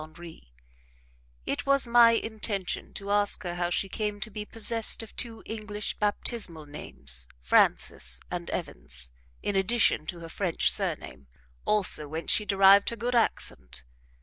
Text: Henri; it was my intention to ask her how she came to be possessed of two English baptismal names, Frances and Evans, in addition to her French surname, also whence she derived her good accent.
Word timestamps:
Henri; 0.01 0.51
it 1.45 1.67
was 1.67 1.85
my 1.85 2.13
intention 2.13 2.91
to 2.91 3.11
ask 3.11 3.43
her 3.43 3.53
how 3.53 3.69
she 3.69 3.87
came 3.87 4.19
to 4.19 4.31
be 4.31 4.43
possessed 4.43 5.03
of 5.03 5.15
two 5.15 5.43
English 5.45 5.95
baptismal 5.99 6.65
names, 6.65 7.27
Frances 7.43 8.19
and 8.31 8.49
Evans, 8.49 9.11
in 9.43 9.55
addition 9.55 10.07
to 10.07 10.19
her 10.21 10.29
French 10.29 10.71
surname, 10.71 11.27
also 11.65 12.07
whence 12.07 12.31
she 12.31 12.45
derived 12.45 12.89
her 12.89 12.95
good 12.95 13.13
accent. 13.13 13.83